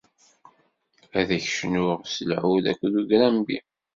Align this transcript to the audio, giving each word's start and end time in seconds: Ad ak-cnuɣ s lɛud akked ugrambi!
Ad 1.19 1.29
ak-cnuɣ 1.37 1.97
s 2.13 2.15
lɛud 2.29 2.65
akked 2.71 2.93
ugrambi! 3.01 3.57